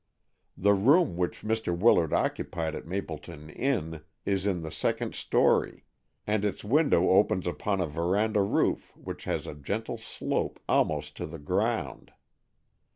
[0.57, 1.77] The room which Mr.
[1.77, 5.83] Willard occupied at Mapleton Inn is in the second story,
[6.25, 11.27] and its window opens upon a veranda roof which has a gentle slope almost to
[11.27, 12.13] the ground.